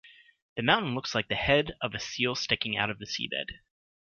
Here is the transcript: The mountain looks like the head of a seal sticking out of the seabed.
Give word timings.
The 0.55 0.63
mountain 0.63 0.95
looks 0.95 1.13
like 1.13 1.27
the 1.27 1.35
head 1.35 1.73
of 1.79 1.93
a 1.93 1.99
seal 1.99 2.33
sticking 2.33 2.75
out 2.75 2.89
of 2.89 2.97
the 2.97 3.05
seabed. 3.05 3.59